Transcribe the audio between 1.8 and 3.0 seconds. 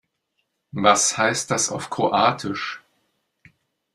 Kroatisch?